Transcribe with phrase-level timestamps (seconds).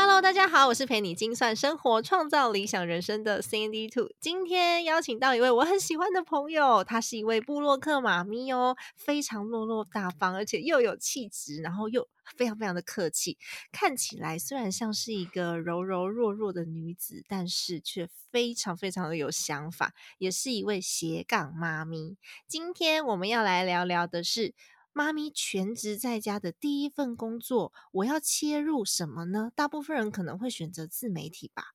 [0.00, 4.12] Hello，大家好，我是陪你精算生活、创造理想人生的 Sandy Two。
[4.20, 12.06] 今天邀请到一位我很喜欢的朋友，她是一位布洛克妈咪哦，非常落落大方，而且又有气质，然后又
[12.36, 13.38] 非常非常的客气。
[13.72, 22.16] 看起来虽然像是一个柔柔弱弱的女子，但是却非常非常的有想法，也是一位斜杠妈咪。
[22.46, 24.54] 今天我们要来聊聊的是。
[24.98, 29.52] 妈咪全职在家的第一份工作，我要切入什么呢？
[29.54, 31.66] 大部分人可能会选择自媒体吧。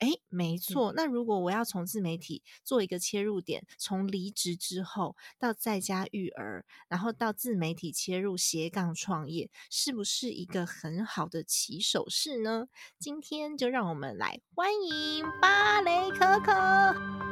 [0.00, 0.92] 诶，没错。
[0.96, 12.66] 那如果我要从自媒体做一个切入点，从离职之后到在家育儿，然后到自媒体切入斜杠创业，是不是一个很好的起手式呢？
[12.98, 17.31] 今天就让我们来欢迎芭蕾可可。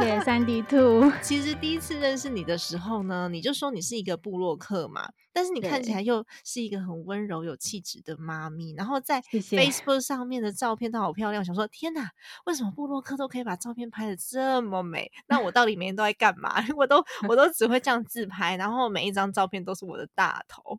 [0.24, 1.10] 三 D Two。
[1.22, 12.10] 其实第一次认识你的时候呢，你就说你是一个部落客嘛，但是你看起来又是一个很温柔有气质的妈咪，然后在 Facebook 上面的照片都好漂亮，想说天哪，
[12.46, 15.10] 为什么部落客都可以把照片拍的这么美？
[15.26, 16.54] 那我到底每天都在干嘛？
[16.76, 20.78] 我都我都只会这样自拍，然后每一张照片都是我的大头。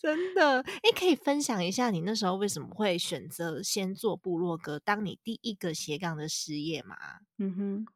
[0.00, 6.96] 真的，哎，可以分享一下你那时候为什么会选择先做部落格，当你第一个斜杠的事业吗？
[7.38, 7.86] 嗯哼，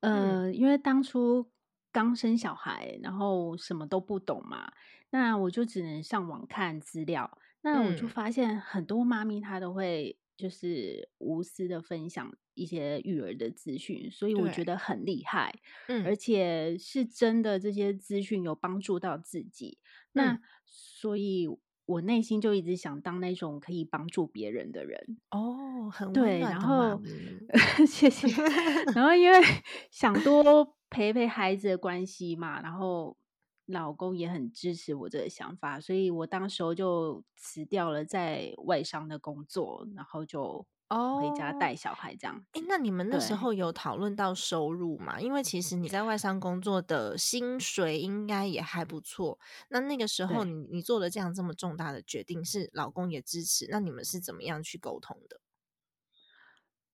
[0.00, 1.50] 呃，因为当初
[1.92, 4.72] 刚生小孩，然后什么都不懂嘛，
[5.10, 15.52] 那我就只能上网看资料，那我就发现很多妈咪她都会就是无私的分享一些育儿的资讯，所以我觉得很厉害，
[15.88, 19.78] 嗯，而且是真的这些资讯有帮助到自己，
[20.12, 20.40] 那。
[20.72, 21.48] 所以
[21.86, 25.18] 我内心就一直想当那种可以帮助别人的人。
[25.30, 27.00] 哦，很对，然后
[27.88, 28.28] 谢谢，
[28.94, 29.40] 然后因为
[29.90, 33.16] 想多陪陪孩子的关系嘛，然后
[33.66, 40.64] 老公也很支持我这个想法，所以我当时候就辞掉了在外商的工作，然后就。
[40.90, 42.44] 哦，回家带小孩这样。
[42.52, 45.20] 哎，那你们那时候有讨论到收入吗？
[45.20, 49.38] 因为其实你在外商工作的薪水应该也还不错。
[49.68, 53.68] 那那个时候你你做了这样这么重大的决定，是老公也支持？
[53.70, 55.40] 那你们是怎么样去沟通的？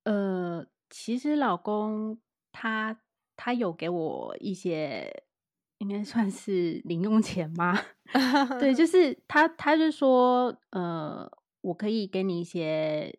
[0.05, 2.21] 呃，其实老公
[2.53, 3.01] 他
[3.35, 5.25] 他有给我一些，
[5.79, 7.81] 应该算是零用钱吗？
[8.61, 11.31] 对，就 是他他就说，呃，
[11.63, 13.19] 我可以给你一些。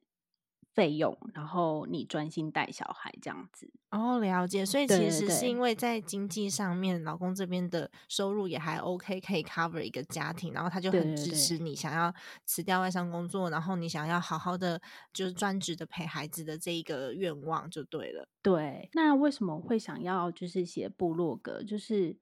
[0.78, 4.64] 费用，然后你专心带小孩这样子哦，了解。
[4.64, 12.14] 所以其实是因为在经济上面，老公这边的收入也还 OK，可以 cover 一个家庭，然后他就很支持你想要
[12.46, 14.80] 辞掉外商工作，然后你想要好好的
[15.12, 18.30] 就是专职的陪孩子的这一个愿望就对了。
[18.44, 21.64] 对，那为什么会想要就是写部落格？
[21.64, 22.20] 就是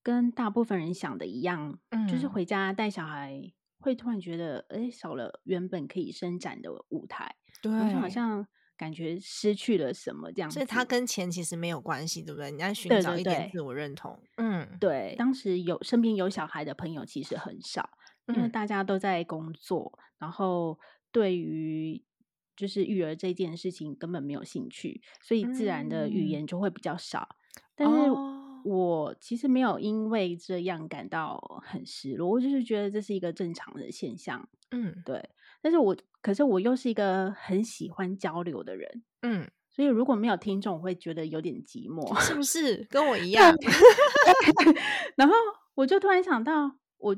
[0.00, 3.52] 跟大部分人想的一样，嗯就是回家带小孩。
[3.82, 10.50] 会突然觉得，哎，少了原本可以伸展的舞台，对，好像感觉失去了什么这样。
[10.50, 12.50] 所以他跟钱其实没有关系，对不对？
[12.50, 14.18] 你在寻找一点自我认同。
[14.36, 15.14] 嗯，对。
[15.18, 17.88] 当时有身边有小孩的朋友其实很少，
[18.28, 20.78] 因为大家都在工作，然后
[21.12, 22.02] 对于
[22.56, 27.36] 就是育儿这件事情根本没有兴趣，所以自然的语言就会比较少。
[27.74, 28.10] 但是。
[28.62, 34.46] 我其实没有因为这样感到很失落，我就是觉得这是一个正常的现象。
[34.70, 35.30] 嗯，对。
[35.60, 42.86] 但是我可是我又是一个很喜欢交流的人，嗯，所以如果没有听众，我会觉得有点寂寞， 是不是？
[42.90, 43.54] 跟我一样。
[45.16, 45.34] 然后
[45.74, 47.16] 我就突然想到，我。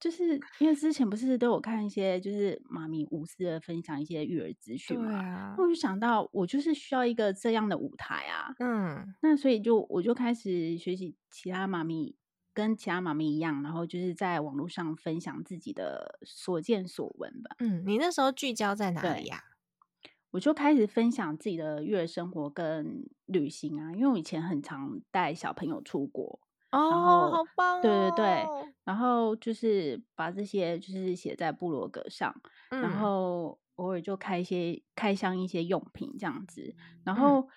[0.00, 12.14] 就是因为之前不是都有看一些，就是妈咪无私的分享一些育儿资讯嘛，我就想到我就是需要一个这样的舞台啊，嗯，那所以就我就开始学习其他妈咪，
[12.54, 17.56] 跟其他妈咪一样，然后就是在网络上分享自己的所见所闻吧。
[17.58, 19.42] 嗯，你那时候聚焦在哪里呀？
[20.30, 26.40] 我就开始分享自己的育儿生活跟旅行啊，因为我以前很常带小朋友出国。
[26.72, 27.80] 哦，好棒！
[27.80, 28.44] 对对对，
[28.82, 32.34] 然后就是把这些就是写在部落格上，
[32.68, 36.74] 然后偶尔就开一些开箱一些用品这样子，
[37.04, 37.48] 然后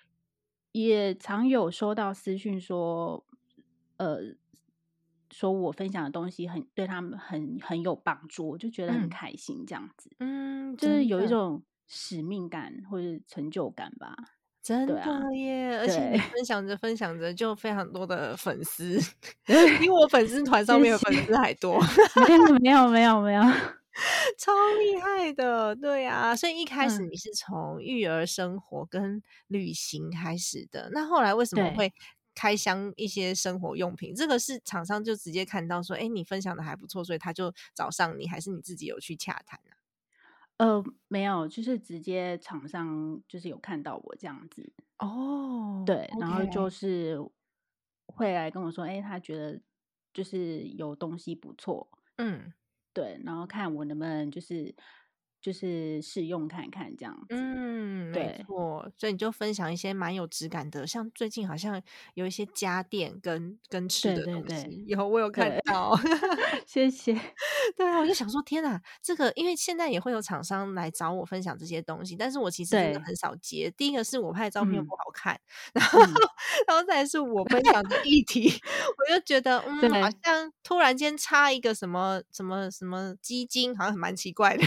[0.70, 3.26] 也常有收到私讯说，
[3.96, 4.20] 呃，
[5.38, 14.16] 说我分享的东西很对他们很很有帮助，我就觉得很开心这样子，嗯，就是有一种使命感或者成就感吧。
[14.60, 15.00] 真的
[15.36, 15.78] 耶！
[15.78, 18.98] 而且你分享着分享着，就非常多的粉丝，
[19.78, 21.80] 比我粉丝团上面的粉丝还多。
[22.26, 23.42] 没有没有没有没有，
[24.36, 26.34] 超厉害的，对啊。
[26.34, 31.90] 所以一开始你是从育儿生活跟旅行开始的，那后来为什么会
[32.38, 34.14] 开箱一些生活用品？
[34.14, 39.74] 这个是厂商就直接看到说，哎，你分享的还不错，所以他就找上你，还是你自己有去洽谈啊？
[40.58, 47.18] 呃，没有，就是直接厂商就是有看到我这样子哦，对，然后就是
[48.06, 49.60] 会来跟我说，哎，他觉得
[50.14, 51.88] 就是有东西不错，
[52.18, 52.52] 嗯，
[52.92, 54.76] 对，然后看我能不能就是。
[55.40, 61.80] 就是试用看看这样子，嗯，没错，所以你就分享一些蛮有质感的，像最近好像
[62.14, 65.98] 有一些家电跟跟吃的东西，以后我有看到，
[66.66, 67.12] 谢谢。
[67.76, 73.72] 对啊，我就想说，天哪，这个因为现在也会有厂商来找我分享这些东西，但是我其实真的很少接。
[73.76, 75.38] 第一个是我拍的照片不好看，
[75.74, 76.00] 然后
[76.66, 78.48] 然后再是我分享的议题，
[78.96, 84.64] 我就觉得嗯，好像突然间插一个什么什么什么基金，好像蛮奇怪的。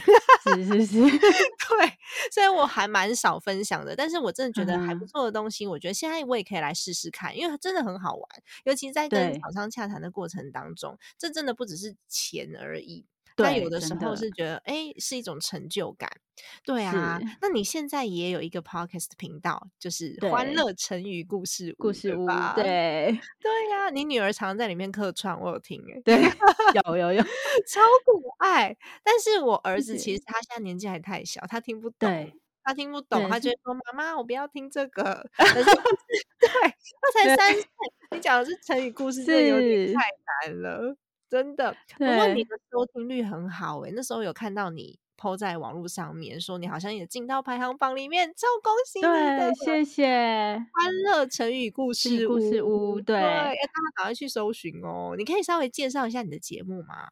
[0.63, 1.97] 是是是， 对，
[2.31, 8.27] 所以我还蛮少分享的，但是我真的觉得还不错的东西，我觉得现在我也可以来试试看，因为真的很好玩，
[8.65, 13.05] 尤其在跟厂商洽谈的过程当中，这真的不只是钱而已。
[13.41, 16.09] 他有的时候是觉得，哎，是一种成就感。
[16.63, 22.25] 对啊，那你现在也有一个 podcast 频道，就是欢乐成语故事故事屋。
[22.55, 26.01] 对 对呀，你女儿常在里面客串，我有听哎。
[26.03, 26.21] 对，
[26.85, 27.21] 有 有有，
[27.67, 28.75] 超可爱。
[29.03, 32.31] 但是我儿子其实他现在年纪还太小，他听不懂，
[32.63, 35.29] 他听不懂，他就说妈妈，我不要听这个。
[35.37, 37.63] 对，他才三岁，
[38.11, 40.01] 你讲的是成语故事，这有点太
[40.47, 40.95] 难了。
[41.31, 49.01] 真的，不过你的收听率很好诶，那时候有看到你 PO 在网络上面，说你好像也进到排行榜里面，超恭喜你！
[49.01, 50.05] 对，谢谢。
[50.73, 55.15] 欢乐成语故事故事屋，对，要大家赶快去搜寻哦。
[55.17, 57.11] 你可以稍微介绍一下你的节目吗？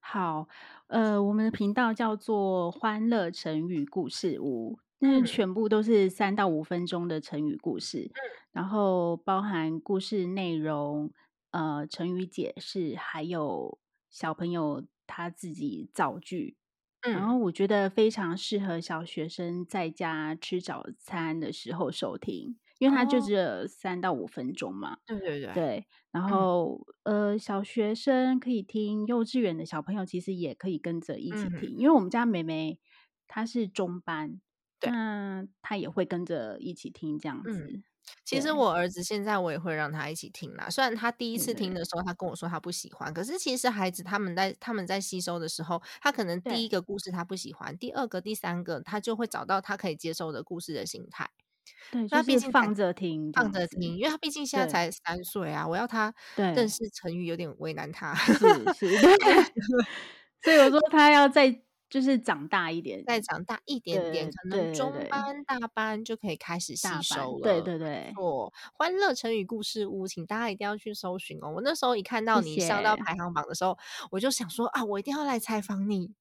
[0.00, 0.48] 好，
[0.88, 8.10] 呃，我们的频道叫做欢乐成语故事屋，那全部都是三到五分钟的成语故事，
[8.50, 11.12] 然后包含故事内容。
[11.56, 13.78] 呃，成语解释，还有
[14.10, 16.58] 小朋友他自己造句，
[17.00, 24.98] 然后我觉得非常适合小学生在家吃早餐的时候收听，因为它就只有三到五分钟嘛。
[25.06, 25.52] 对对对。
[25.54, 32.78] 对，然后呃，小学生可以听，幼稚园的小朋友其实也可以跟着一起听，因为我们家妹妹
[33.26, 34.42] 她是中班，
[34.82, 37.80] 那她也会跟着一起听这样子。
[38.24, 40.68] 其实我儿子现在我也会让他一起听啦。
[40.68, 51.30] 虽然他第一次听的时候，他跟我说他不喜欢，可是其实孩子他们在他们在吸收的时候，他可能第一个故事他不喜欢，第二个、第三个他就会找到他可以接受的故事的心态。
[51.90, 58.14] 对，那毕竟放着听，放着听，因为他毕竟现在才三岁啊，我要他认识成语有点为难他。
[58.14, 58.34] 是
[58.74, 58.96] 是，
[60.42, 61.62] 所以我说他要在。
[61.88, 67.42] 就是长大一点，再长大一点点，可能中班、大班就可以开始吸收了。
[67.42, 68.52] 对对对，错。
[68.74, 71.50] 欢乐成语故事屋，请大家一定要去搜寻哦。
[71.54, 73.78] 我那时候一看到你上到排行榜的时候，
[74.10, 76.12] 我就想说啊，我一定要来采访你。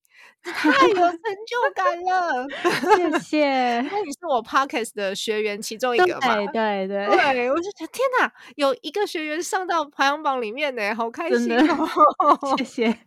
[0.43, 2.47] 太有成就感了，
[2.95, 3.81] 谢谢。
[3.81, 6.35] 那你是我 Podcast 的学员其中一个嘛？
[6.53, 12.55] 对对对，对我就觉得天哪，有一个学员上到排行榜里面呢，好开心哦！
[12.57, 12.99] 谢 谢。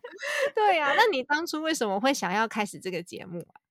[0.53, 3.61] 对呀，那你当初为什么会想要开始这个节目啊？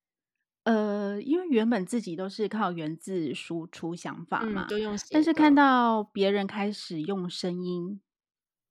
[0.64, 8.00] 呃，因为原本自己都是靠文字输出想法嘛，就用，但是看到别人开始用声音。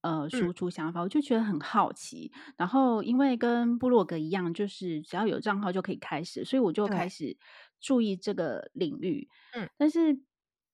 [0.02, 2.32] 呃，输出想法，我就觉得很好奇。
[2.56, 7.36] 然后，因为跟部落格一样，就是只要有账号就可以开始，所以我就开始
[7.80, 9.28] 注意这个领域。
[9.54, 10.20] 嗯，但是，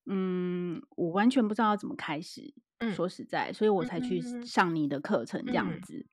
[0.05, 2.53] 嗯，我完全不知道要怎么开始。
[2.79, 6.05] 嗯，说实在，所以我才去上你的课程这样子。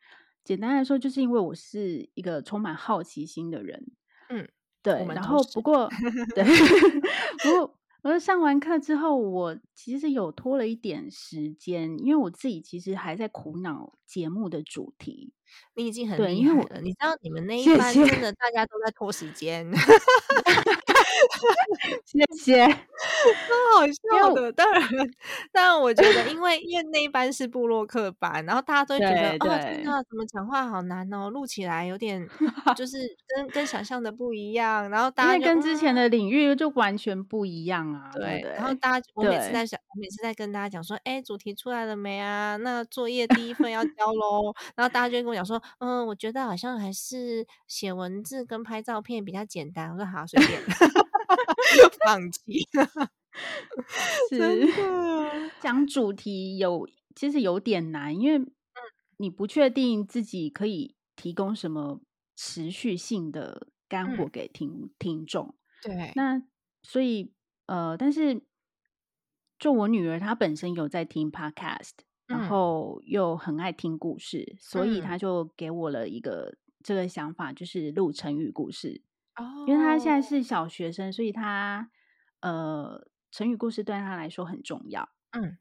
[0.44, 3.92] 简单来说，就是因为我是一个充满好奇心的人。
[4.28, 4.48] 嗯，
[4.82, 5.04] 对。
[5.08, 5.88] 然后，不过，
[6.34, 6.44] 对，
[7.42, 7.79] 不过。
[8.02, 15.32] 而上完课之后，我其实有拖了一点时间，因为我自己其实还在苦恼节目的主题。
[15.74, 19.70] 你已经很厉害了，你知道你们那一班真的大家都在拖时间。
[19.72, 20.79] 谢谢。
[23.76, 24.52] 好笑的。
[24.52, 24.82] 当然，
[25.52, 32.28] 但，我觉得，因为因为那一班是布洛克班，然后大家都觉得，哦，天哪，怎么讲话好难哦，录起来有点
[32.76, 34.88] 就是跟跟想象的不一样。
[34.90, 38.10] 然后大家跟之前的领域就完全不一样啊。
[38.12, 42.56] 对，然后大家，我每次在想，我每次在跟大家讲说，哎，主题出来了没啊？
[42.56, 44.52] 那作业第一份要交喽。
[44.74, 49.90] 然后大家就跟我讲说，嗯，我觉得好像还是写文字跟拍照片比较简单。
[49.92, 50.60] 我说好，随便。
[52.04, 52.66] 放弃，
[54.30, 54.66] 是
[55.60, 58.46] 讲主题有其实有点难，因为
[59.18, 62.00] 你不确定自己可以提供什么
[62.36, 64.26] 持续性的干货。
[64.26, 65.54] 给听听众。
[65.82, 66.42] 对，那
[66.82, 67.32] 所以
[67.66, 68.42] 呃，但是
[69.58, 71.90] 就我女儿她本身有在听 podcast，
[72.26, 79.02] 然后又很爱听故事，所以她就给我了一个这个想法，就是录成语故事。
[79.66, 81.90] 因为他现在是小学生，所以他
[82.40, 85.08] 呃成语故事对他来说很重要。
[85.30, 85.58] 嗯，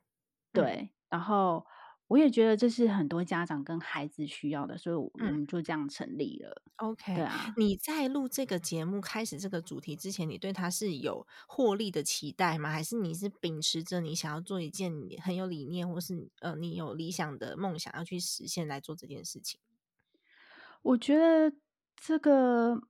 [0.52, 0.92] 对。
[1.10, 1.66] 然后
[2.08, 6.62] 我也觉得这是很多家长跟孩子需要的，所以我们就这样成立了。
[6.78, 7.54] OK，对啊。
[7.58, 12.70] 你在录这个节目开始这个主题之前，你对他是有获利的期待吗？
[12.70, 19.60] 还是你是秉持着你想要做一件很有理念，或是呃你有理想的梦想要去实现来做这件事情？
[20.82, 21.56] 我觉得
[21.96, 22.82] 这个。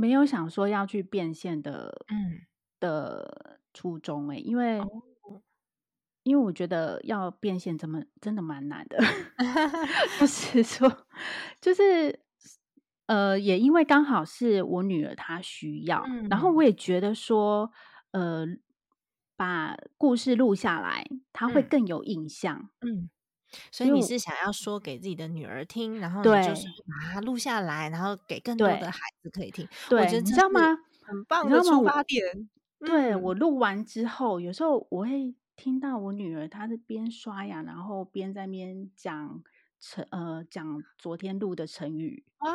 [0.00, 2.40] 没有想说要去变现的，嗯。
[2.80, 4.90] 的初衷哎，因为
[6.26, 8.98] 因为我觉得要变现，怎么真的蛮难的，
[10.18, 11.06] 就是说，
[11.60, 12.20] 就是
[13.06, 17.70] 呃，也因为刚好是我女儿她需要，然后我也觉得说，
[18.12, 18.46] 呃，
[19.36, 23.10] 把故事录下来，她会更有印象，嗯。
[23.72, 29.66] 所以你是想要说给自己的女儿听，然后就是把它录下来，然后给更多的孩子可以听。
[29.88, 30.60] 对，你知道吗？
[31.02, 32.48] 很棒的出发点。
[32.78, 39.42] 对我录完之后，有时候我会听到我女儿她是边刷牙，然后边在边讲
[39.80, 42.24] 成呃讲昨天录的成语。
[42.38, 42.54] 哇，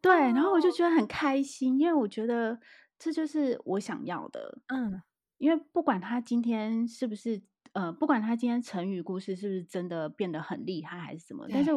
[0.00, 2.58] 对，然后我就觉得很开心，因为我觉得
[2.98, 4.58] 这就是我想要的。
[4.66, 5.00] 嗯，
[5.38, 7.40] 因为不管他今天是不是。
[7.72, 11.70] 呃，不管他今天成语故事是不是真的变得很厉害，还是什么，但是。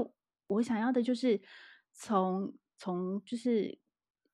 [0.48, 1.42] 我想要的就是
[1.92, 3.80] 从从就是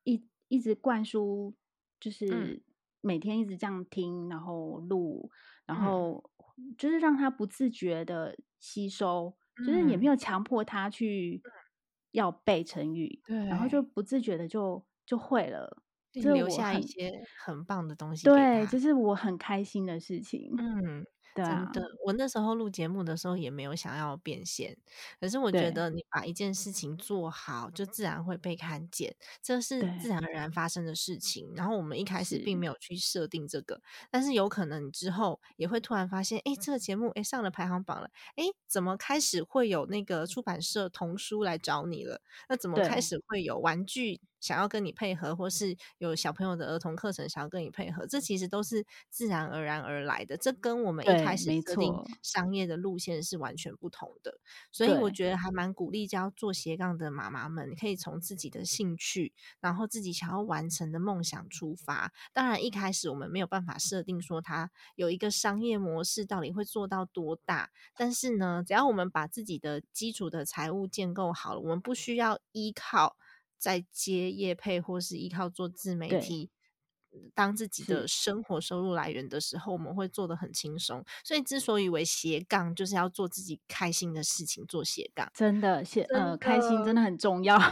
[0.03, 1.56] 一一直灌输，
[2.01, 2.62] 就是
[3.00, 5.32] 每天一直这样听，然后录，
[5.65, 6.30] 然后
[6.77, 9.34] 就是让他不自觉的吸收，
[9.65, 11.41] 就是也没有强迫他去
[12.12, 21.06] 要背成语，对，然后就不自觉的就就会了，就留下一些很棒的东西，对，这是我很开心的事情，嗯。
[21.34, 24.78] 真的，我那时候录节目的时候也没有想要变现，
[25.20, 31.52] 可是我觉得你把一件事情做好，就自然会被看见，这是自然而然发生的事情。
[31.56, 42.22] 然后我们一开始并没有去设定这个，但是有可能你之后也会突然发现，哎，这个节目哎上了排行榜了，哎，怎么开始会有那个出版社童书来找你了？
[42.50, 44.22] 那怎么开始会有玩具？
[44.41, 50.36] 想要跟你配合，或是有小朋友的儿童课程想要跟你配合，这其实都是自然而然而来的。
[50.36, 54.39] 这跟我们一开始设定商业的路线是完全不同的。
[54.71, 62.12] 所以我觉得还蛮鼓励教做斜杠的妈妈们，可以从自己的兴趣，然后自己想要完成的梦想出发。
[62.33, 73.17] 当然一开始我们没有办法设定说它有一个商业模式到底会做到多大，但是呢，只要我们把自己的基础的财务建构好了，我们不需要依靠。
[73.62, 76.50] 在接业配或是依靠做自媒体
[77.34, 81.03] 当自己的生活收入来源的时候，我们会做的很轻松。
[81.24, 85.30] 所以之所以为斜杠，就是要做自己开心的事情，做斜杠。
[85.34, 87.58] 真的，斜呃，开心真的很重要。
[87.58, 87.65] 没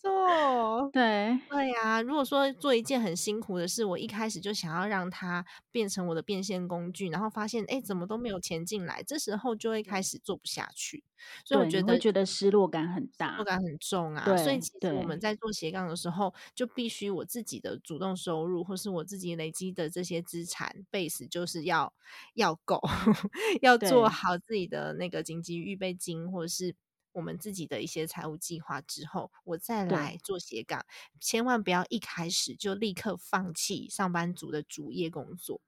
[0.00, 2.02] 错，对对呀。
[2.02, 11.04] 如果说做一件很辛苦的事，我一开始就想要让它变成我的变现工具，然后发现哎，怎么都没有钱进来，这时候就会开始做不下去。
[11.44, 14.24] 所以我觉得觉得失落感很大，失落感很重啊。
[14.36, 21.92] 所以其实我们在做斜杠的时候，就必须我自己的主动收入，或是我自己累积的这些资产 base，就是要
[22.34, 22.80] 要够，
[23.62, 26.74] 要做好自己的那个紧急预备金，或者是
[27.12, 30.84] 我们自己的一些财务计划之后，我再来做斜杠。
[31.20, 35.60] 千万不要一开始就立刻放弃上班族的主业工作。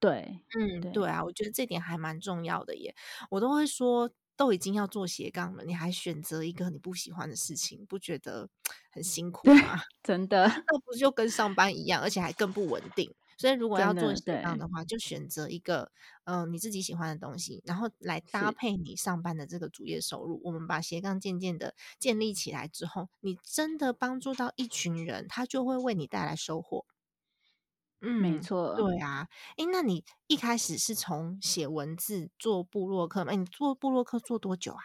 [0.00, 2.94] 对，嗯，对啊，我觉得这点还蛮重要的耶。
[3.30, 4.10] 我都会说。
[4.40, 8.48] 都已经要做斜杠了，你还选择一个你不喜欢的事情，不觉得
[8.90, 9.82] 很辛苦吗？
[10.02, 13.14] 真的， 那不就跟上班一样，而且还更不稳定。
[13.36, 15.92] 所以如果要做斜杠的话，就选择一个
[16.24, 20.40] 嗯你自己喜欢的东西，然后来搭配你上班的这个主业收入。
[20.42, 26.86] 我们把斜杠渐渐的建立起来之后，你真的帮助到一群人，他就会为你带来收获。
[28.02, 29.28] 嗯，没错，对啊。
[29.56, 33.32] 哎，那你一开始是从写文字做部落客吗？
[33.32, 34.80] 你做部落客做多久啊？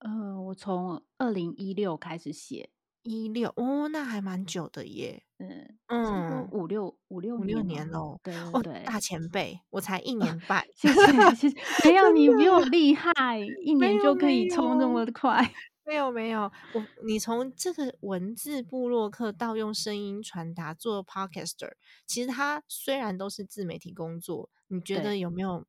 [0.00, 2.70] 呃，我从二零一六开始写，
[3.02, 5.22] 一六哦，那还蛮久的耶。
[5.38, 8.18] 嗯嗯，五六五六五六年喽。
[8.22, 10.64] 对对，大前辈，我才一 年半。
[10.74, 10.94] 谢谢
[11.34, 11.56] 谢谢，
[11.88, 15.52] 没 有你比我厉害，一年就可以冲那么快。
[15.90, 16.42] 没有没有，
[16.72, 21.72] 我你从这个文字部落客到用声音传达做 podcaster，
[22.06, 25.66] 其实它虽然都是自媒体工作，你觉得有没有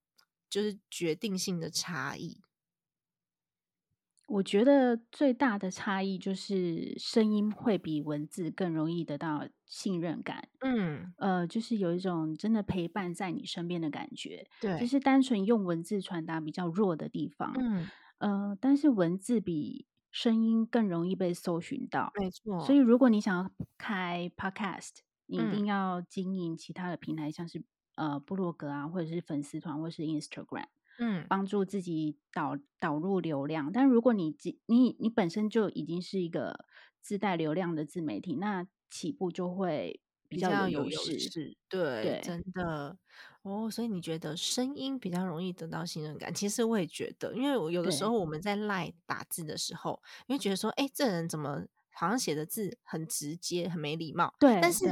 [0.47, 2.39] 就是决定性的差异？
[4.27, 10.47] 我觉得最大的差异就是声音会比文字更容易得到信任感。
[10.59, 14.47] 嗯，呃，就是有一种真的陪伴在你身边的感觉。
[14.61, 17.51] 对，就是单纯用文字传达比较弱的地方。
[17.59, 19.87] 嗯，呃，但是文字比。
[20.11, 22.59] 声音更容易被搜寻到，没错。
[22.65, 27.63] 所以如果你想要开 Podcast，你一定要经营其他的平台，像是
[27.95, 30.67] 呃部落格啊，或者是粉丝团，或是 Instagram，
[30.99, 33.71] 嗯，帮助自己导导入流量。
[33.71, 36.65] 但如果你你你本身就已经是一个
[37.01, 40.01] 自带流量的自媒体，那起步就会
[40.31, 41.57] 比较有优势。
[41.67, 42.97] 对，真的。
[43.41, 46.33] 哦，所以你觉得声音比较容易得到信任感？
[46.33, 54.33] 其实我也觉得，因为我有的时候我们在赖打字的时候，你会觉得说，哎，这人怎么好像写的字很直接、很没礼貌？
[54.39, 54.59] 对。
[54.61, 54.85] 但是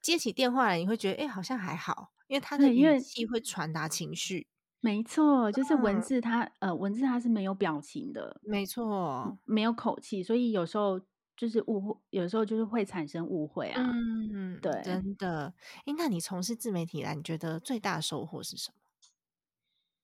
[0.00, 4.46] 接起电话来，你会觉得，哎，好像还好，因为他的语气会传达情绪。
[4.80, 11.00] 没错，就是文字，它呃，文字它是没有表情的，没错，没有口气，所以有时候。
[11.36, 13.82] 就是误会，有时候就是会产生误会啊。
[13.82, 15.52] 嗯，对，真的。
[15.84, 18.76] 哎，那你从事自媒体来，你觉得最大的收获是什么？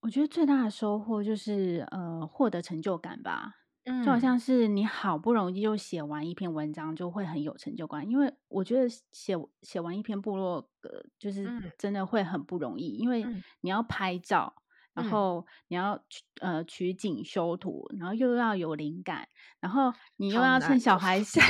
[0.01, 3.57] 我觉得最大的收获就是呃，获得成就感吧。
[3.85, 8.09] 嗯，就好像是你好不容易就写完一篇文章，就会很有成就感。
[8.09, 13.27] 因为我觉得写写完一篇部落格，就是真的会很不容易，因为
[13.61, 14.55] 你要拍照。
[15.01, 16.03] 然后你要
[16.41, 19.29] 呃取景修图，然后又要有灵感，
[19.61, 21.41] 然后你又要趁小孩上，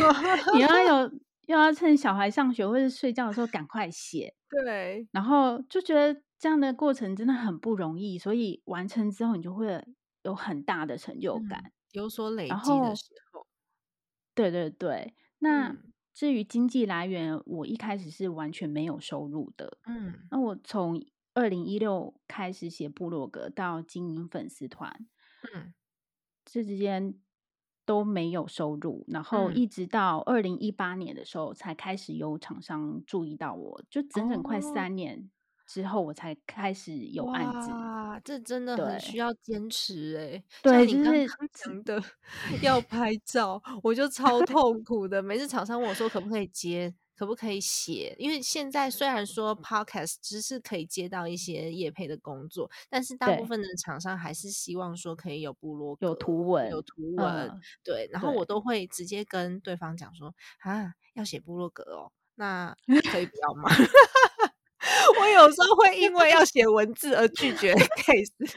[0.54, 1.10] 你要有
[1.46, 4.34] 又要趁小孩上学或者睡觉的时候赶快写。
[4.64, 9.82] 对，然后就觉得这样的过程真的很不容易，所以完成之后你就会
[10.24, 13.46] 有很大的成就感，有所累积的时候。
[14.34, 15.74] 对对对，那
[16.12, 19.78] 至于经济来源，我一开始是完全没有收入的。
[19.86, 21.02] 嗯，那我从。
[21.38, 25.06] 二零一六开始写部落格，到经营粉丝团，
[25.54, 25.72] 嗯，
[26.44, 27.14] 这之间
[27.86, 35.30] 都没有收入，然后一直到二零一八年的时候，才开始有厂商注意到我，就整整快三年
[35.68, 37.70] 之后，我才开始有案子。
[37.70, 40.42] 哇，这真的很需要坚持哎。
[40.60, 42.02] 对，就是讲的
[42.64, 45.22] 要拍照，我就超痛苦的。
[45.22, 46.92] 每次厂商问我说可不可以接。
[47.18, 48.14] 可不可以写？
[48.16, 57.60] 因为现在虽然说 podcast 只是可以接到一些业配的工作，但是大部分的厂商还是希望说可以有部落有图文，有图文。
[57.82, 62.72] 对，然后我都会直接跟对方讲说啊，要写部落格哦，那
[63.10, 63.68] 可以不要吗？
[65.20, 68.30] 我有时候会因为要写文字而拒绝 case。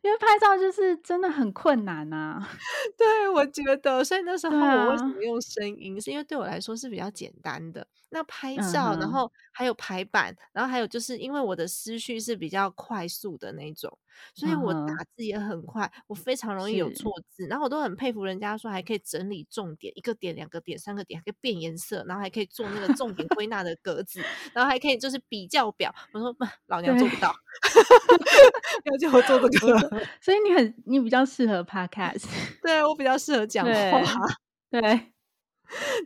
[0.00, 2.40] 因为拍照就是真的很困难呐，
[2.96, 7.84] 对我觉得，所以那时候我为什么用声音，是因为对我来说是比较简单的。
[8.10, 13.96] 那拍照，然后还有排版，然后还有就是因为我的思绪是比较快速的那种，
[14.34, 17.46] 所以我打字也很快，我非常容易有错字。
[17.46, 24.20] 然后我都很佩服人家说还可以整理重点，一个点、两个点、三个点，还可以变颜色，然后还可以做那个重点归纳的格子，
[24.54, 25.94] 然后还可以就是比较表。
[26.12, 26.34] 我说
[26.66, 27.34] 老娘做不到，
[28.84, 30.06] 要叫我做这 个。
[30.20, 32.24] 所以你很，你比较适合 podcast，
[32.62, 34.02] 对我比较适合讲话，
[34.70, 35.12] 对，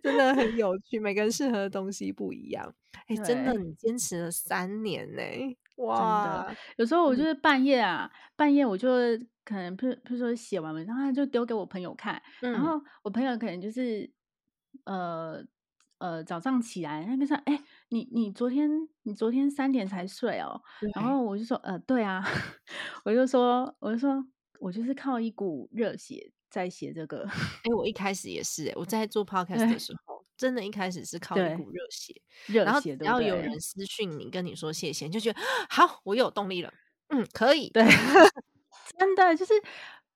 [0.03, 2.75] 真的很有趣，每个人适合的东西不一样。
[3.07, 5.23] 哎，真的，你坚持了三年呢，
[5.77, 6.55] 哇！
[6.77, 8.89] 有时候我就是半夜啊，半夜我就
[9.45, 14.11] 可能，譬如譬如说写完文章，他就丢给我朋友看，然后我朋友可能就是
[14.85, 15.45] 呃。
[15.99, 18.69] 呃，早上起来，他就说：“哎，你你昨天
[19.05, 20.61] 你昨天三点才睡哦。”
[20.97, 22.21] 然后我就说：“呃，对啊。”
[23.07, 24.27] 我就说：“我就说
[24.59, 27.27] 我就是靠一股热血在写这个。”
[27.65, 32.15] 哎，我一开始也是，我在做 podcast 的时候，真的一开始是靠一股热血，
[32.47, 32.97] 热血。
[33.01, 36.73] 然后有人私讯你，跟你说谢谢，就觉得好，我有动力了。
[37.09, 37.71] 嗯，可以。
[37.71, 37.83] 对，
[38.99, 39.55] 真的就是。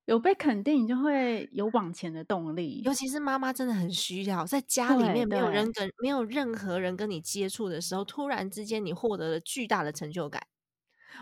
[0.07, 2.81] 有被肯定，你就会有往前的动力。
[2.85, 10.47] 尤其是妈妈真的很需要，在家里面没有人跟没有任何人跟你接触的时候，突然之间你获得了巨大的成就感，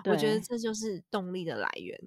[0.04, 1.98] 我觉得这就是动力的来源。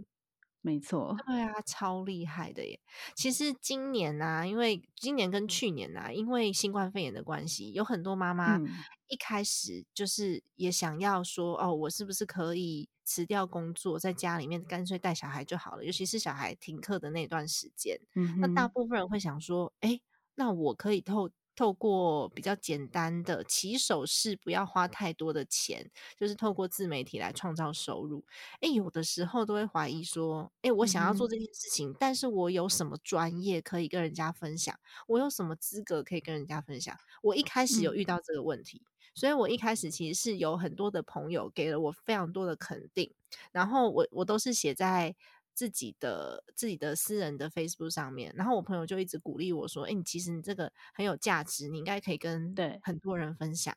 [0.61, 2.79] 没错，对啊，超厉害的耶！
[3.15, 8.59] 其实今年呢，因为今年跟去年呢，因为新冠肺炎的关系，有很多妈妈
[9.07, 15.85] 一开始就是也想要说，哦，我是不是可以辞掉工作，在家里面干脆带小孩就好了？
[15.85, 17.97] 尤其是小孩停课的那段时间，
[18.39, 20.01] 那大部分人会想说，哎，
[20.35, 21.29] 那我可以透。
[21.57, 28.23] 透过比较简单的起手式，不要花太多的钱，就是透过自媒体来创造收入。
[28.61, 34.79] 哎，有的时候都会怀疑说，哎，我想要做这件事情，但是我有什么专业可以跟人家分享？
[35.07, 36.95] 我有什么资格可以跟人家分享？
[37.23, 38.83] 我一开始有遇到这个问题，
[39.15, 43.11] 所以我一开始其实是有很多的朋友给了我非常多的肯定，
[43.51, 45.15] 然后我我都是写在。
[45.57, 53.75] 自己的自己的私人的 Facebook 上面，然后我朋友就一直鼓励我说：“哎，你其实你这个很有价值，你应该可以跟对很多人分享。”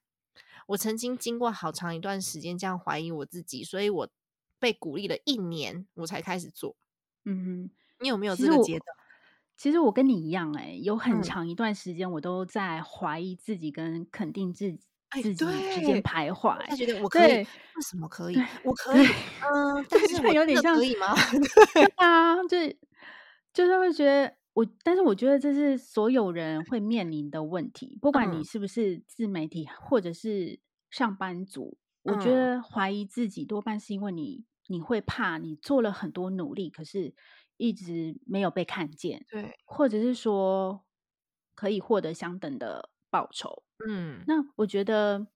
[0.68, 4.10] 我曾经经过好长一段时间这样怀疑我自己，所以我
[4.58, 6.76] 被鼓励了一年，我才开始做。
[7.24, 8.84] 嗯哼，你有没有这个阶段？
[9.56, 14.78] 其实我跟你一样，哎，有很长一段时间我都在怀疑自己跟肯定自
[15.10, 15.22] 己。
[15.22, 15.34] 自己
[15.74, 17.46] 之间徘徊，他觉得我可以，为
[17.82, 18.36] 什么可以？
[18.64, 21.14] 我可以，嗯，但是有点像可以吗？
[21.74, 22.56] 对啊，就
[23.52, 37.14] 就是会觉得我，但是我觉得这是所有人会面临的问题，不管你是不是自媒体或者是上班族，我觉得怀疑自己多半是因为你你会怕你做了很多努力，可是
[37.56, 40.84] 一直没有被看见，对，或者是说
[41.54, 43.64] 可以获得相等的报酬。
[43.86, 45.26] 嗯，那我觉得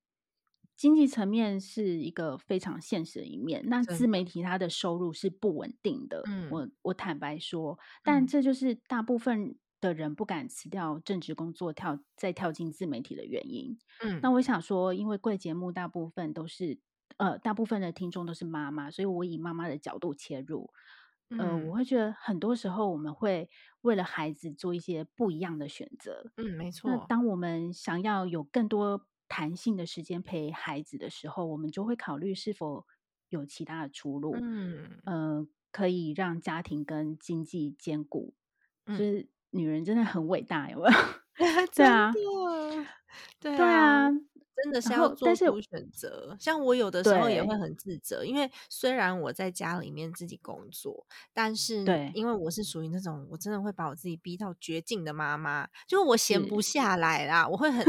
[0.76, 3.62] 经济层面是一个非常现实的一面。
[3.66, 13.78] 那自媒体它的收入是不稳定的，嗯，我我坦白说，但这就是大部分的人不敢辞掉正职工作，跳再跳进自媒体的原因。
[14.00, 16.78] 嗯，那我想说，因为贵节目大部分都是
[17.16, 20.70] 呃，大部分的听众都是妈妈，所以我以妈妈的角度切入。
[21.38, 23.49] 呃，我会觉得很多时候我们会
[23.83, 26.33] 为了孩子做一些不一样的选择。
[26.37, 26.90] 嗯，没错。
[26.90, 32.87] 那当我们想要有更多弹性的时间陪孩子的时候，我们就会考虑是否
[33.29, 34.35] 有其他的出路。
[34.40, 38.35] 嗯，呃，可以让家庭跟经济兼顾。
[38.87, 40.90] 就是女人真的很伟大，有没有？
[41.75, 42.12] 对啊，
[43.40, 44.11] 对啊。
[44.62, 57.84] 真的是要做出选择，像我有的时候也会很自责，因为虽然我在家里面自己工作，但是对，因为我是属于那种我真的会把我自己逼到绝境的妈妈，就我闲不下来啦，我会很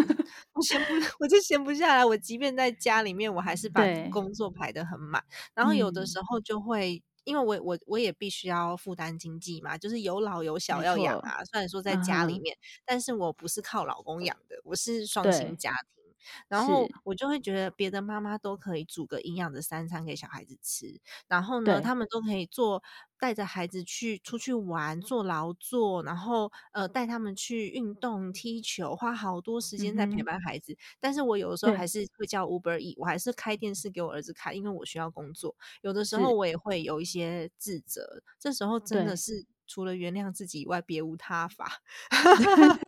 [0.54, 0.88] 我闲不
[1.20, 5.24] 我就闲不下来，我即便在家里面，我还是把工作排得很满，
[5.54, 16.05] 然后有的时候就会因为我我我也必须要负担经济嘛，就是有老有小要养啊，虽然说在家里面，但是我不是靠老公养的，我是双薪家庭。
[16.48, 22.82] 然后我就会觉得别的妈妈都可以煮个营养的三餐给小孩子吃，然后呢，他们都可以做
[23.20, 30.78] 带着孩子去出去玩、做劳作，然后呃带他们去运动、踢球，花好多时间在陪伴孩子。
[31.00, 35.56] 但是我有的时候还是会叫 Uber E，我还是开电视给我儿子看，因为我需要工作。
[35.82, 41.82] 有的时候我也会有一些自责，这时候真的是除了原谅自己以外，别无他法。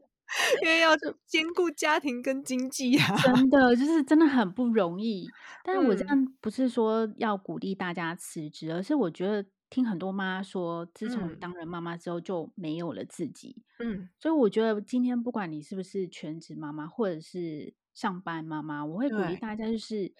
[0.61, 5.25] 因为要兼顾家庭跟经济啊，真的就是真的很不容易。
[5.63, 13.63] 但是我这样不是说要鼓励大家辞职，而是我觉得听很多妈说，自从当了妈妈之后就没有了自己。
[13.79, 20.13] 嗯，所以我觉得今天不管你是不是全职妈妈，或者是上班妈妈，我会鼓励大家，就是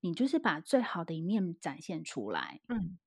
[0.00, 2.60] 你就是把最好的一面展现出来。
[2.68, 2.98] 嗯，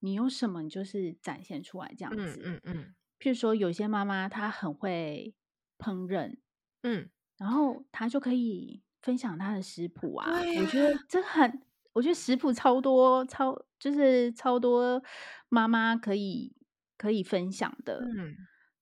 [0.00, 2.40] 你有什么就是展现出来这样子。
[2.44, 5.34] 嗯嗯，譬如说有些妈妈她很会。
[5.82, 6.36] 烹饪，
[6.82, 10.30] 嗯，然后他就可以分享他的食谱啊。
[10.30, 15.02] 我觉得这很，我觉得食谱超多，超就是超多
[15.48, 16.54] 妈妈可以
[16.96, 17.98] 可以分享的。
[18.16, 18.36] 嗯，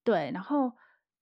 [0.05, 0.31] 对。
[0.33, 0.73] 然后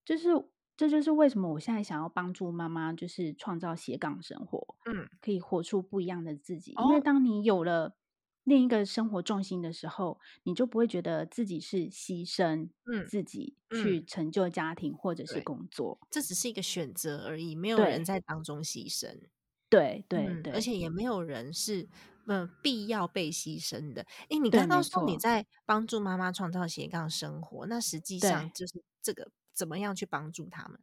[0.03, 0.29] 就是
[0.75, 6.73] 这就是为什么我现在想要帮助妈妈，就是创造斜杠生活，嗯，可以活出不一样的自己。
[6.73, 7.95] 因为当你有了。
[8.43, 13.99] 另一个生活重心的时候，你就不会觉得自己是牺牲，嗯，自己去。
[14.09, 19.07] 成就家庭或者是工作，这只是一个选择而已，没有人在当中牺牲，
[19.69, 21.87] 对对对，而且也没有人是
[22.25, 24.01] 嗯必要被牺牲的。
[24.29, 30.79] 哎，你刚刚说你在帮助妈妈创造斜杠生活，那实际上就是这个怎么样去帮助他们？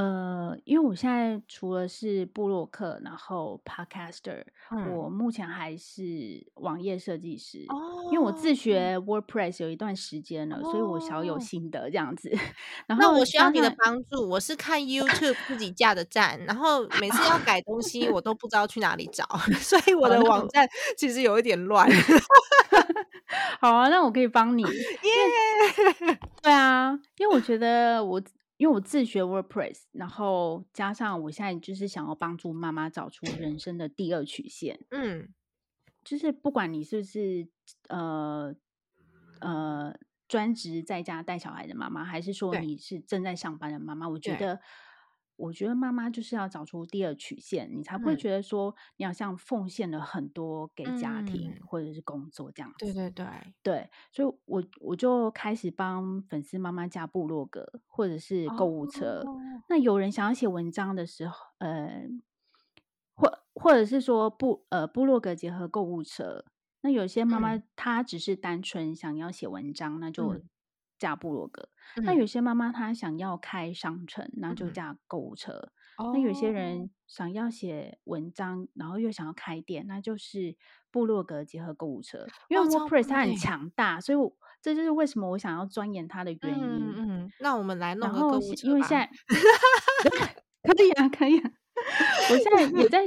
[0.00, 7.66] 呃，因为我现在除了是布洛克，然后 podcaster，嗯我目前还是网页设计师。
[7.68, 12.30] 哦，因为我自学 WordPress 有一段时间了，所以我小有哦心得这样子。
[12.86, 14.26] 然那后我需要你的帮助。
[14.26, 19.26] 我是看 YouTube 自己架的站，然后每次要改东西，我都不知道去哪里找，
[19.60, 21.86] 所以我的网站其实有一点乱。
[23.60, 24.62] 好啊，那我可以帮你。
[24.64, 26.18] 耶！
[26.42, 28.20] 对啊，因为我觉得我
[28.60, 35.32] 因为我自学 WordPress，然后加上我现在就是想要帮助妈妈找出人生的第二曲线，嗯。
[36.04, 37.48] 就是不管你是不是
[37.88, 38.54] 呃
[39.40, 39.94] 呃
[40.28, 44.46] 专职在家带小孩的妈妈，还是说你是正在上班的妈妈，我觉对。
[44.46, 44.60] 得。
[45.40, 52.84] 我觉得妈妈就是要找出第二曲线，你才不会嗯觉得说你好像奉献了很多给家庭嗯或者是工作这样子。
[52.84, 53.26] 对对对，
[53.62, 59.22] 对，所以我我就开始帮粉丝妈妈加部落格或者是购物车。
[59.24, 62.08] 哦那有人想要写文章的时候，呃，
[63.14, 66.44] 或或者是说部呃部落格结合购物车。
[66.82, 70.42] 那有些妈妈嗯她只是单纯想要写文章，那就嗯
[71.00, 71.68] 架部落格。
[72.04, 75.72] 那嗯有些妈妈她想要开商城，那就嗯架购物车。
[76.14, 80.56] 那有些哦人想要写文章，然后又想要开店，那就是
[80.90, 82.26] 部落格结合购物车。
[82.48, 86.64] 因为 WordPress 它很强大，所以我这就是为什么我想要钻研它的原因。
[86.64, 89.10] 嗯嗯，那我们来弄然个购物车因为现在
[90.62, 91.50] 可以啊，可以啊，
[92.30, 93.00] 我现在也 在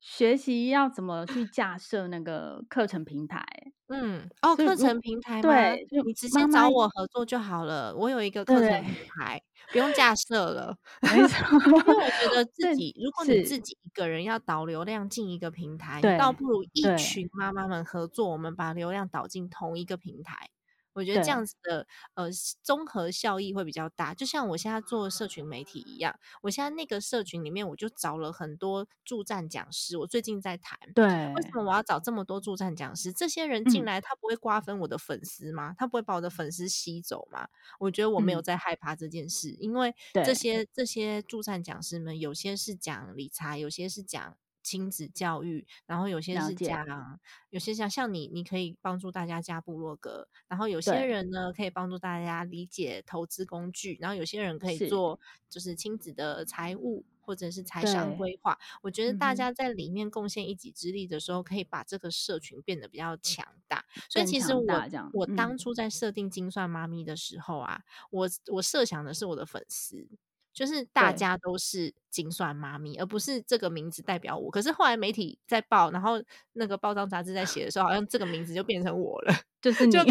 [0.00, 3.44] 学习要怎么去架设那个课程平台。
[3.92, 5.42] 嗯，哦，课程平台吗？
[5.42, 7.94] 对，就你直接找我合作就好了。
[7.94, 10.74] 我有一个课程平台，不用架设了。
[11.02, 20.48] 没错，因为我觉得自己，如果你自己一个人要导流量进一个平台，倒不如一群妈妈们合作，我们把流量导进同一个平台。
[20.94, 21.30] 我觉得这对。
[21.30, 22.28] 样子的呃
[22.62, 33.12] 综合效益会比较大，就像我现在做社群媒体一样，我现在那个社群里面我就找了很多助战讲师，我最近在谈，对为什么我要找这么多助战讲师？
[33.12, 33.86] 这些人进嗯。
[33.86, 35.74] 来，他不会瓜分我的粉丝吗？
[35.78, 37.48] 他不会把我的粉丝吸走吗？
[37.80, 38.42] 我觉得我没有嗯。
[38.42, 40.22] 在害怕这件事，因为对。
[40.22, 47.20] 这些这些助战讲师们，有些是讲理财，有些是讲亲子教育，然后有些是讲，
[47.50, 58.58] 有些像像你，你可以帮助大家加部落格，然后有些人呢可以帮助大家理解投资工具，然后有些人可以做就是亲子的财务或者是财商对规划。
[58.82, 63.84] 我觉得大家在里面贡献一己之力的时候，可以把这个社群变得比较强大。
[64.08, 64.64] 所以其实我
[65.12, 70.08] 我嗯当初在设定精算妈咪的时候啊，我我设想的是我的粉丝。
[70.52, 74.50] 就是大家都是精算妈咪，而不是这个名字代表我。
[74.50, 79.34] 可是后来媒体在报，然后那个报章杂志在写的时候，好像这个名字就变成我了。
[79.62, 80.02] 就是你就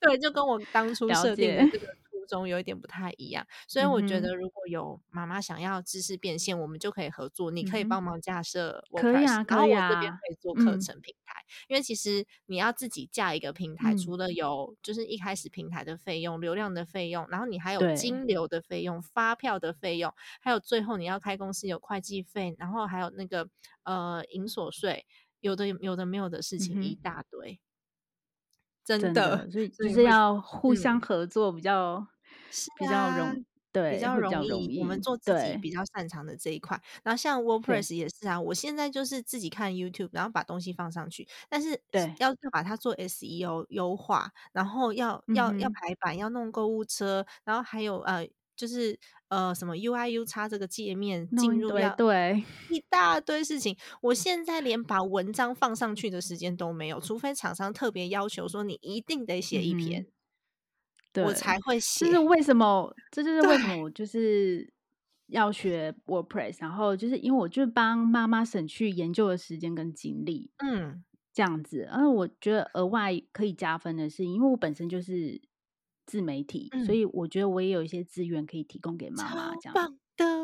[0.00, 7.50] 对，就跟我当初了设定的解这个初衷有一点不太一样，所以我觉得如果有妈妈想要知识变现，我们就可以合作。
[7.50, 11.27] 你可以帮忙架设 WordPress，可以啊然后我这边啊可以做课嗯程平台。
[11.68, 13.96] 因为其实你要自己架一个平台，嗯。
[13.96, 23.48] 除了有就是一开始平台的费用、流量的费用，然后你还有金流的费用、发票的费用，还有最后你要开公司有会计费，然后还有那个
[23.84, 25.06] 呃营所税，
[25.40, 27.58] 有的有的没有的事情一大堆。
[28.84, 30.74] 真真的，的，所以就是要互嗯。
[30.74, 32.06] 相合作，比较
[32.50, 36.80] 是比较啊容对，比较容容易，我们做自己比较擅长的这一块。
[37.02, 42.14] 然后像 WordPress 也是啊，我现在就是自己看 YouTube，然后把东西放上去，但是对。
[42.18, 48.26] 要要把它做 SEO 优化，然后要要要排版，要弄购物车，然后还有呃
[48.56, 60.12] 就是呃什么 UI U 叉这个界面进入要对，一大堆事情，我现在连把文章放上去的时间都没有，除非厂商特别要求说你一定得写一篇，对，
[61.24, 62.06] 我才会写。
[62.06, 62.94] 这是为什么？
[63.10, 64.72] 这就是为什么我就是
[65.26, 71.86] 要学 WordPress，然后就是因为我就帮妈妈省去研究的时间跟精力，嗯这样子。
[71.90, 75.40] 然后我觉得额外可以加分的是，因为我本身就是
[76.06, 79.74] 自媒体，所嗯以我觉得我也有一些资源可以提供给妈妈，这样。
[79.74, 80.42] 棒的！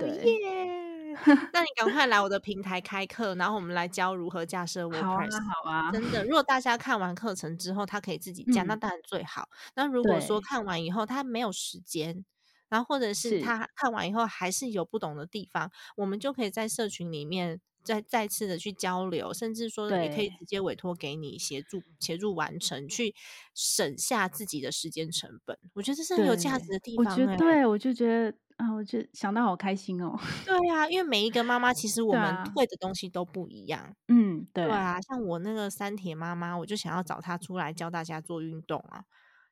[1.53, 5.41] 那你赶快来我的平台开课，然后我们来教如何架设好啊，WordPress。
[5.41, 9.49] 好啊，真的，如果大家看完课程之后，他可以自己架，那嗯当然最好。
[9.75, 12.25] 那如果说看完以后他没有时间，
[12.69, 23.15] 然后或者是是他看完以后还是有不懂的地方，我们就可以在社群里面再再次的去交流，甚至说也可以直接委托给你协助协助完成，去
[23.55, 25.57] 省下自己的时间成本。
[25.75, 27.17] 我觉得这是很有价值的地方、欸。
[27.17, 30.17] 觉得对，我就觉得啊，我就想到好开心哦。
[30.47, 33.95] 对啊，因为每一个妈妈其实我们会的东西都不一样。
[34.09, 39.05] 嗯，对对啊，像我那个三铁妈妈，我就想要找她出来教大家做运动啊。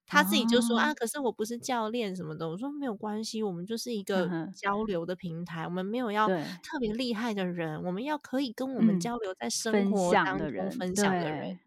[0.07, 2.49] 她自己就说啊，可是我不是教练什么的。
[2.49, 11.53] 我说没有关系，我们就是一个交流的平台，我们没有要特别厉害的人，我们要可以跟我们交流在生活当中分享的人。
[11.53, 11.59] 嗯，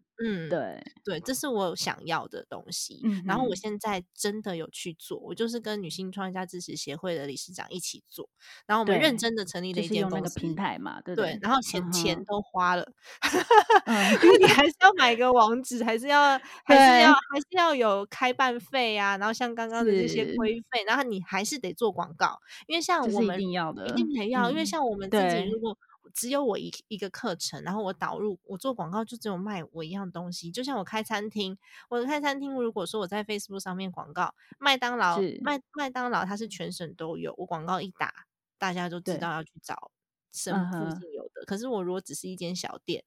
[0.48, 3.00] 对对，这是我想要的东西。
[3.26, 8.28] 然后我现在真的有去做，我就是跟女性创业家支持协会的理事长一起做，
[8.66, 11.38] 然后我们认真的成立了一间公司平台嘛，对对。
[11.42, 12.86] 然后钱钱都花了，
[14.24, 25.76] 因为你还是要买个网址，还是要 还是要还是要有开办费啊，然后像刚刚的这些规费，然后你还是得做广告，因为像我们一定要的，一定得要，因为像我们自己如果。
[26.16, 31.58] 只有我一一个课程，然后我导入我做广告就只有卖我一样东西，就像我开餐厅，
[31.90, 38.26] 我开餐厅如果说我在 Facebook 上面广告，麦当劳麦麦当劳它是全省都有，我广告一打，
[38.56, 39.90] 大家都知道要去找
[40.32, 41.44] 省附近有的。
[41.46, 43.04] 可是我如果只是一间小店，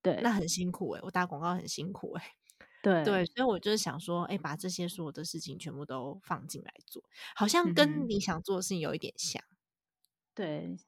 [0.00, 2.34] 对，那很辛苦哎，我打广告很辛苦哎，
[2.84, 7.02] 对对，所以我就是想说，哎，把这些所有的事情全部都放进来做，
[7.34, 9.42] 好像跟你想做的事情有一点像，
[10.34, 10.78] 对。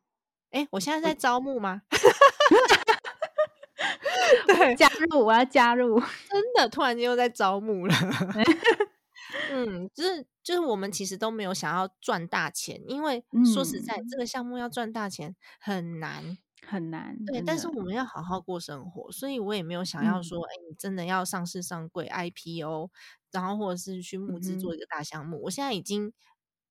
[0.50, 1.82] 哎，我现在在招募吗？
[4.46, 5.98] 对，加入，我要加入。
[6.28, 7.94] 真的，突然间又在招募了。
[9.52, 16.36] 嗯，就是就是，我们其实都没有想要赚大钱，因为说实在，这个项目要赚大钱很难，
[16.66, 17.16] 很难。
[17.26, 22.90] 对，但是我们要好好过生活，所以我也没有想要说，哎，你真的要上市上柜 IPO，
[23.30, 25.42] 然后或者是去募资做一个大项目。
[25.44, 26.12] 我现在已经。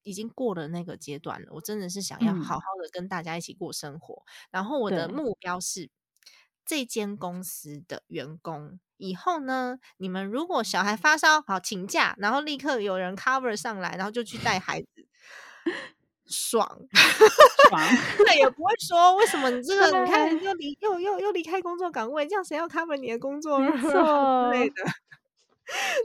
[0.03, 4.23] 已经过了那个阶段了，我真的是想要好好的跟大家一起过生活。
[4.51, 5.89] 然后我的目标是，
[6.65, 14.88] 这间公司的员工以后呢，你们如果小孩发烧，好请假，然后立刻有人 cover 上来，然后就去带孩子，
[16.25, 16.79] 爽
[17.69, 17.81] 爽，
[18.25, 23.59] 那也不会说为什么你这个你看又离又又又离开工作岗位，这样谁要 cover 你的工作？
[23.77, 23.88] 之
[24.51, 24.75] 类的。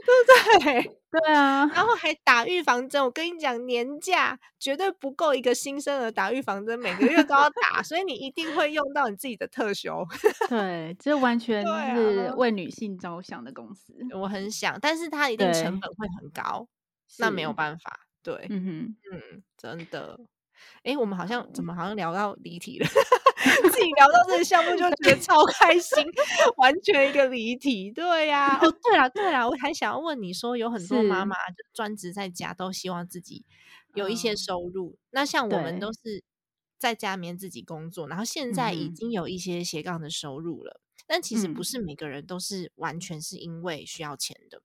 [0.05, 0.97] 对不对？
[1.15, 3.01] 对啊，然后还打预防针。
[3.01, 10.05] 我跟你讲，年假绝对不够一个新生儿打预防针，每个月都要打，所以你一定会用到你自己的特休。
[10.49, 13.93] 对，这完全是为女性着想的公司。
[14.13, 16.67] 我很想，但是它一定成本会很高，
[17.19, 18.01] 那没有办法。
[18.21, 20.19] 对，嗯哼，嗯，真的。
[20.83, 22.87] 哎，我们好像怎么好像聊到离题了？
[23.71, 26.03] 自己聊到这个项目就觉得 超开心，
[26.57, 27.91] 完全一个离题。
[27.91, 33.45] 对呀，哦，对了对了，我还想要问你说，有很多妈妈就专职在家，都希望自己
[33.93, 34.97] 有一些收入。
[35.11, 36.23] 那像我们都是
[36.77, 44.61] 在家里面自己工作，然后现在已经有一些斜杠的收入了，但其实不是每个人都是完全是因为需要钱的。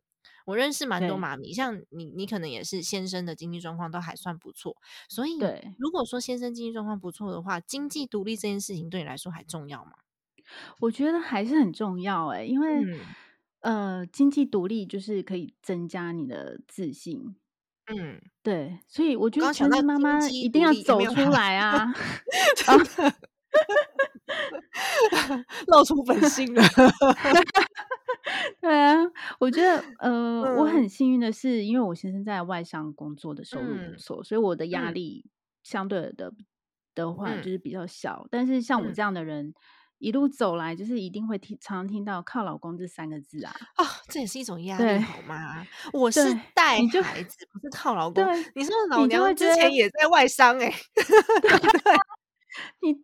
[0.50, 4.76] 我认识蛮多妈咪，像你，你可能也是先生的经济状况都还算不错，
[5.08, 5.38] 所以
[5.78, 9.92] 如果说先生经济状况不错的话，经济独立这件事情对你来说还重要吗？
[10.80, 12.84] 我觉得还是很重要哎，因为
[13.60, 17.36] 呃，经济独立就是可以增加你的自信。
[17.86, 21.86] 嗯，对，所以我觉得全职妈妈一定要走出来啊
[25.66, 26.62] 露出本性了。
[28.60, 28.96] 对啊，
[29.38, 35.24] 我觉得呃，我很幸运的是，因为我先生在外商工作的收入不错，所以我的压力
[35.62, 36.32] 相对的
[36.94, 38.26] 的话就是比较小。
[38.30, 39.54] 但是像我这样的人，
[39.98, 43.54] 一路走来就是一定会听常听到“靠老公”这三个字啊。
[43.76, 45.66] 啊，这也是一种压力，好吗？
[45.92, 46.22] 我是
[46.54, 48.24] 带孩子，不是靠老公。
[48.54, 50.72] 你说老娘之前也在外商哎，
[52.82, 52.96] 你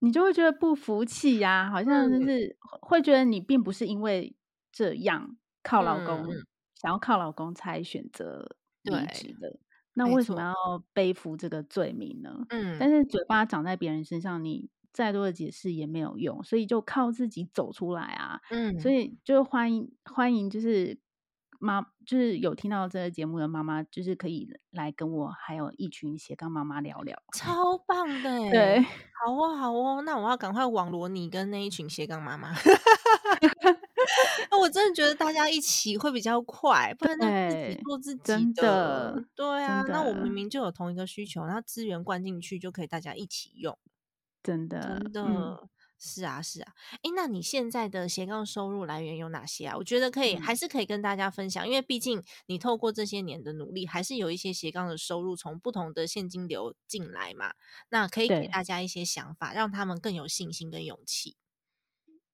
[0.00, 4.34] 你就会觉得不服气呀，好像就是会觉得你并不是因为。
[4.74, 6.26] 这样靠老公，
[6.74, 9.56] 想要靠老公才选择离职的，
[9.94, 12.44] 那为什么要背负这个罪名呢？
[12.48, 18.40] 嗯，但是嘴巴长在别人身上，你再多的解释也没有用，所以就靠自己走出来啊。
[18.50, 20.98] 嗯，所以就欢迎欢迎，就是
[21.60, 32.52] 妈，就是有听到这个节目的妈妈，就是可以来跟我还有一群斜杠妈妈聊聊， 超棒的，对，好哦好哦，那我要赶快网罗你跟那一群斜杠妈妈。
[34.50, 39.84] 那我真的觉得大家一起会比较快，不然他自己做自己的，对啊。
[39.88, 43.78] 那我明明就有同一个需求，然后资源灌进去就可以大家一起用，
[44.42, 46.72] 真的，真的是啊，是啊。
[46.96, 49.76] 哎，那你现在的斜杠收入来源有哪些啊？
[49.76, 57.54] 我觉得可以，还是可以跟大家分享，因为毕竟你透过这些年的努力，还是有一些斜杠的收入从不同的现金流进来嘛。
[57.88, 61.36] 那可以给大家一些想法，让他们更有信心跟勇气。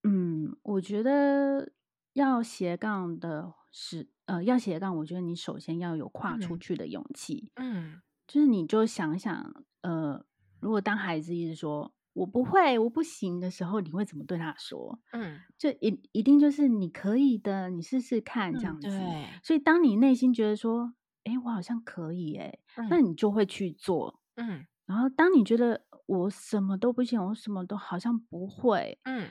[0.02, 1.72] 嗯，我觉得
[2.14, 7.52] 要斜杠的是，呃，要斜杠，我觉得你首先要有跨出去的勇气。
[7.56, 10.24] 嗯，就是你就想想，呃，
[10.60, 14.98] 如果当孩子一直说我不会，我不行的时候，你会怎么对他说？
[15.12, 18.88] 嗯，就一一定就是你可以的，你试试看这样子。
[18.88, 20.94] 对，所以当你内心觉得说，
[21.24, 22.58] 哎，我好像可以，哎，
[22.88, 24.20] 那你就会去做。
[24.36, 29.28] 嗯，然后当你觉得我什么都不行，我什么都好像不会，嗯，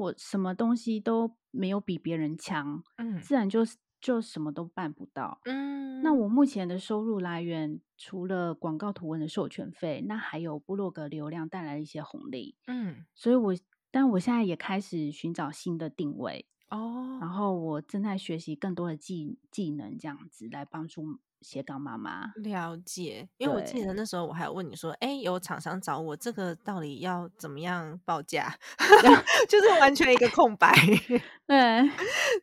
[0.00, 3.60] 我什么东西都没有比别人强，嗯，自然就
[4.00, 5.40] 就什么都办不到。
[5.44, 12.56] 嗯，那我目前的收入来源除了广告图文的授权费，那还有部落格流量带来的一些红利。
[12.66, 13.54] 嗯，所以我
[13.90, 21.18] 但我现在也开始寻找新的定位哦，然后我正在学习更多的技技能，这样子来帮助。
[21.40, 28.54] 斜杠妈妈了解，因为我记得那时候我还有问你说，哎，有厂商找我，这个到底要怎么样报价？
[29.48, 30.72] 就是完全一个空白。
[31.46, 31.90] 对，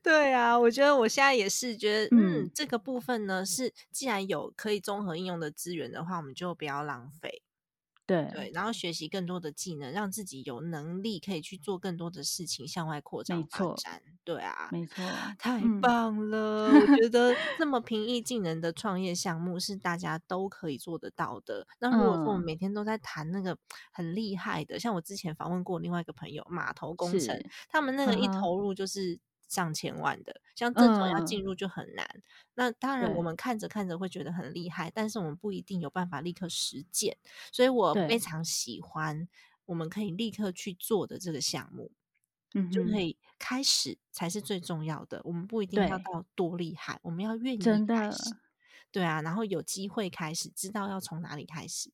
[0.04, 7.42] 对啊，我觉得我现在也是觉得，嗯，这个部分呢是，既然有可以综合应用的资源的话，我们就不要浪费。
[8.08, 14.02] 对对，然后学习更多的技能，让自己有能力可以去做更多的事情，向外扩张发展。
[14.24, 15.04] 对啊，没错，
[15.38, 16.70] 太棒了！
[16.70, 21.68] 我觉 得这么平易近人的创业项目是大家都可以做得到的。
[21.80, 23.58] 那如果说我们每天都在谈那个
[23.92, 29.20] 很厉害的，像我之前访问过另外一个朋友，码头工程，他们那个一投入就是。
[29.48, 32.06] 上千万的，像这种要进入就很难。
[32.56, 37.18] 那当然，我们看着看着会觉得很厉害，但是我们不一定有办法立刻实践。
[37.52, 39.28] 所以我非常喜欢
[39.66, 41.92] 我们可以立刻去做的这个项目，
[42.54, 45.22] 嗯，就可以开始才是最重要的。
[45.24, 48.36] 我们不一定要到多厉害，我们要愿意开始，
[48.92, 51.92] 对啊，然后有机会开始，知道要从哪里开始。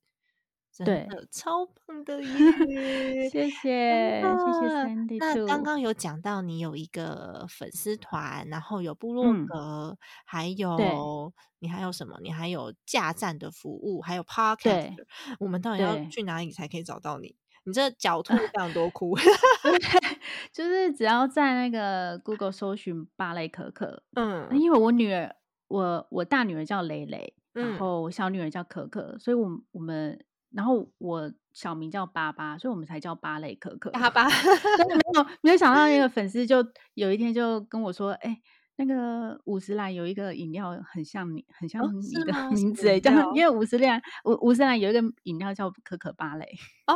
[0.84, 3.30] 对，超棒的耶！
[3.30, 5.18] 谢谢，谢谢 Sandy。
[5.20, 9.96] 那刚刚有讲到你有一个粉丝团，然后有部落格，
[10.26, 12.18] 还有你还有什么？
[12.24, 14.96] 你还有架站的服务，还有 Podcast。
[15.40, 17.36] 我们到底要去哪里才可以找到你？
[17.66, 19.16] 你这狡兔非常多窟，
[20.52, 25.36] 就是只要在那个 Google 搜寻芭蕾可可，嗯，因为我女儿，
[25.68, 30.20] 我我大女儿叫蕾蕾，然后我小女儿叫可可，所以我我们。
[30.54, 33.90] 然后我小名叫巴巴，所以我们才叫芭蕾可可。
[33.92, 38.40] 巴巴，没有没有想到那个 粉丝就有一天就跟我说：“哎，
[38.76, 46.46] 那个五十岚有一个饮料很像你，很像你的 名字哎，叫因为五十岚五五十岚有一个饮料叫可可芭蕾
[46.88, 46.96] 哦，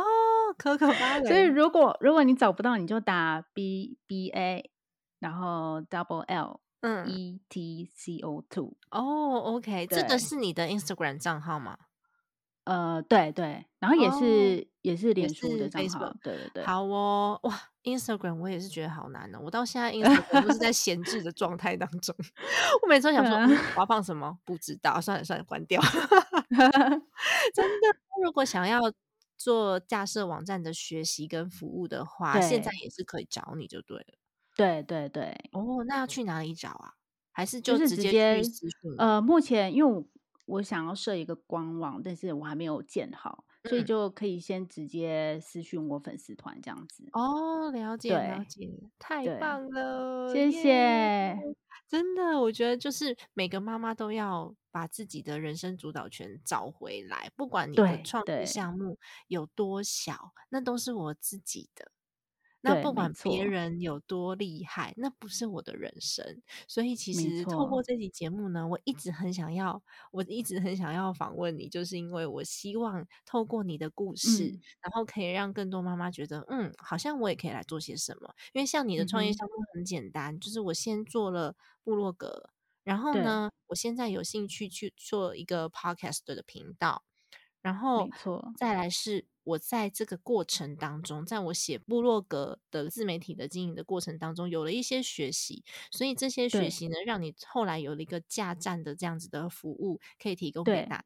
[0.56, 1.26] 可可芭蕾。
[1.28, 4.70] 所以如果如果你找不到，你就打 B B A，
[5.18, 11.76] 然后 Double L 嗯 E T C O Two 哦，OK，这个是你的 Instagram 账号吗？
[12.68, 16.64] 呃，对对，然后也是也是脸书的账号，对对对。
[16.66, 22.14] 好哦，哇，Instagram 我也是觉得好难哦，我到现在 Instagram 都是在闲置的状态当中。
[22.82, 23.36] 我每次想说
[23.74, 25.80] 我要放什么，不知道，算了算了，关掉。
[26.52, 28.80] 真的，如果想要
[29.38, 34.18] 做架设网站的学习跟服务的话，现在也是可以找你就对了。
[34.54, 35.34] 对对对。
[35.52, 36.92] 哦，那要去哪里找啊？
[37.32, 38.42] 还是就直接
[38.98, 39.90] 呃，目前因为。
[39.90, 40.04] 我
[40.62, 47.04] 想要设一个官网，但是我还没有建好，所以就可以先直接私讯我粉丝团这样子。
[47.12, 51.38] 哦，了解了解，太棒了，谢谢。
[51.86, 61.90] 真的，我觉得就是每个妈妈都要把自己的人生主导权找回来，不管你的创业项目有多小，那都是我自己的。
[62.60, 66.42] 那不管别人有多厉害，那不是我的人生。
[66.66, 78.34] 所以其实透过这期节目呢，我一直很想要，我一直很想要访问你，就是因为我希望透过你的故事，然后可以让更多妈妈觉得，嗯，好像我也可以来做些什么。
[78.52, 81.54] 因为像你的创业项目很简单，就是我先做了
[81.84, 82.50] 部落格，
[82.82, 87.04] 然后呢，我现在有兴趣去做一个 podcast 的频道。
[87.60, 88.08] 然后，
[88.56, 101.04] 再来是我在这个过程当中，在我写部落格的自媒体的经营的过程当中，有了一些学习，所以这些学习呢，让你后来有了一个架站的这样子的服务，可以提供给大家。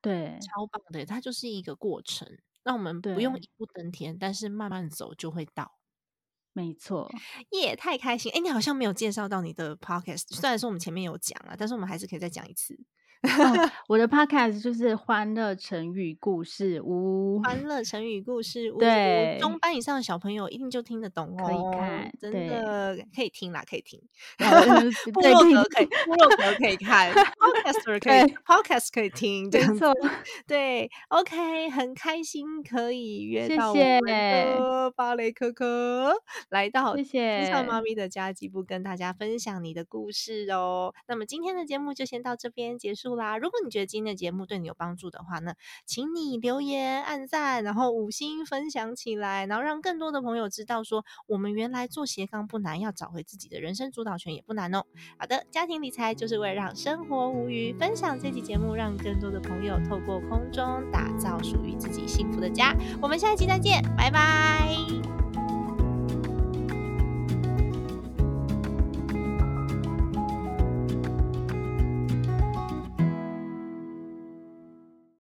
[0.00, 5.78] 对，超棒的，它就是一个过程，让我们不用一步登天，但是慢慢走就会到。
[6.52, 7.08] 没错，
[7.52, 8.30] 耶，太开心！
[8.32, 12.78] 哎，你好像没有介绍到你的 podcast，虽然说我们前面有讲了，但是我们还是可以再讲一次。
[13.88, 24.00] 我的 podcast 就是欢乐成语故事屋，欢乐成语故事屋，对，中班以上的小朋友一定就听得懂，可以看，真的可以听啦，可以听。
[25.12, 29.92] 部落格可以，部落格可以看，podcast 可以，podcast 可以听，没错，
[30.46, 36.14] 对，OK，很开心可以约到我们的芭蕾可可
[36.50, 40.94] 来到谢谢天上妈咪的家，几部跟大家分享你的故事哦。
[41.08, 43.07] 那么今天的节目就先到这边结束。
[43.16, 43.38] 啦。
[43.38, 45.54] 如果你觉得今天的节目对你有帮助的话呢，
[45.86, 54.84] 请你留言、按赞，然后五星分享起来，然后让更多的朋友知道说，我们原来做斜杠不难，要找回自己的人生主导权也不难哦。
[55.18, 62.74] 好的，家庭理财就是为了让生活无虞，分享这期节目，让更多的朋友透过空中打造属于自己幸福的家。
[63.00, 65.17] 我们下一期再见，拜拜。